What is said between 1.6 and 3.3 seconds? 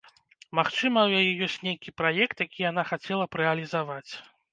нейкі праект, які яна хацела